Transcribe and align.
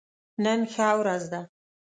نن 0.43 0.59
ښه 0.71 0.87
ورځ 0.99 1.23
ده 1.31 1.41